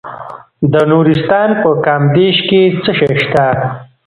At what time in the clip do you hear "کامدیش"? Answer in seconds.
1.85-2.37